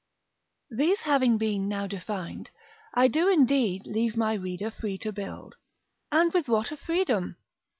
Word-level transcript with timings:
These 0.71 1.01
having 1.01 1.37
been 1.37 1.69
now 1.69 1.85
defined, 1.85 2.49
I 2.95 3.07
do 3.07 3.29
indeed 3.29 3.85
leave 3.85 4.17
my 4.17 4.33
reader 4.33 4.71
free 4.71 4.97
to 4.97 5.11
build; 5.11 5.57
and 6.11 6.33
with 6.33 6.47
what 6.47 6.71
a 6.71 6.75
freedom! 6.77 7.37